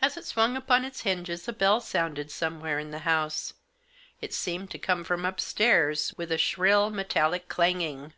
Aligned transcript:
As 0.00 0.16
it 0.16 0.24
swung 0.24 0.56
upon 0.56 0.86
its 0.86 1.02
hinges 1.02 1.46
a 1.46 1.52
bell 1.52 1.78
sounded 1.78 2.30
somewhere 2.30 2.78
in 2.78 2.92
the 2.92 3.00
house. 3.00 3.52
It 4.22 4.32
seemed 4.32 4.70
to 4.70 4.78
come 4.78 5.04
from 5.04 5.26
upstairs, 5.26 6.14
with 6.16 6.32
a 6.32 6.38
shrill, 6.38 6.88
metallic 6.88 7.46
clanging. 7.46 8.14